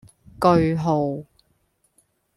[0.39, 1.21] 句號